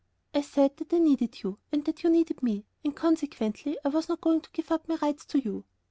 [0.33, 4.09] "I said that I needed you and that you needed me, and consequently I was
[4.09, 5.63] not going to give up my rights to you.